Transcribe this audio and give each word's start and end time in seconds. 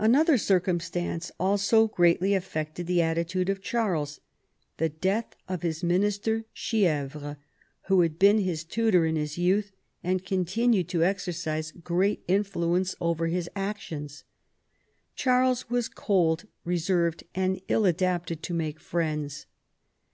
Another 0.00 0.36
circumstance 0.36 1.30
also 1.38 1.86
greatly 1.86 2.34
affected 2.34 2.88
the 2.88 2.98
atti 2.98 3.24
tude 3.24 3.48
of 3.48 3.62
Charles, 3.62 4.18
the 4.78 4.88
death 4.88 5.36
of 5.48 5.62
his 5.62 5.84
minister 5.84 6.44
Chi^vres, 6.56 7.36
who 7.86 8.00
had 8.00 8.18
been 8.18 8.38
his 8.38 8.64
tutor 8.64 9.06
in 9.06 9.14
his 9.14 9.38
youth, 9.38 9.70
and 10.02 10.26
continued 10.26 10.88
to 10.88 11.04
exercise 11.04 11.70
great 11.70 12.24
influence 12.26 12.96
over 13.00 13.28
his 13.28 13.48
actions. 13.54 14.24
Charles 15.14 15.70
was 15.70 15.88
cold, 15.88 16.46
reserved, 16.64 17.22
and 17.32 17.60
ill 17.68 17.84
adapted 17.86 18.42
to 18.42 18.52
make 18.52 18.80
friends. 18.80 19.46